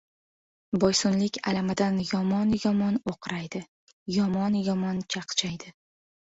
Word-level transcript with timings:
Boysunlik 0.83 1.37
alamidan 1.51 1.99
yomon-yomon 2.13 2.99
o‘qraydi, 3.13 3.63
yomon-yomon 4.19 5.07
chaqchaydi. 5.17 5.75